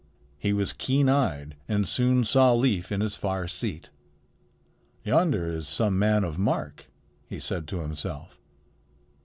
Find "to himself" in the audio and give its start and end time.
7.67-8.41